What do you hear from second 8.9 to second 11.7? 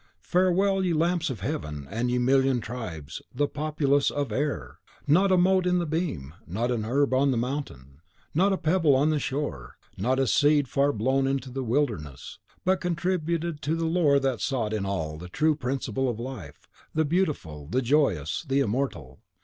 on the shore, not a seed far blown into the